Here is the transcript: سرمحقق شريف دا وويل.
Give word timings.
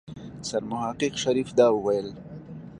سرمحقق 0.49 1.13
شريف 1.23 1.49
دا 1.59 1.67
وويل. 1.75 2.07